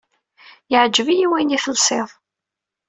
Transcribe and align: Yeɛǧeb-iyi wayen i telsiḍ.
Yeɛǧeb-iyi 0.71 1.27
wayen 1.29 1.55
i 1.55 1.59
telsiḍ. 1.63 2.09